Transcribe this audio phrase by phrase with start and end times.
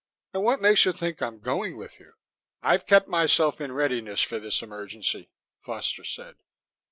[0.33, 2.13] And what makes you think I'm going with you?"
[2.63, 6.37] "I've kept myself in readiness for this emergency," Foster said.